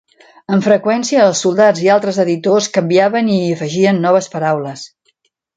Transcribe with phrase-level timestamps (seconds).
[0.55, 4.91] Amb freqüència els soldats i altres editors canviaven i hi afegien noves paraules.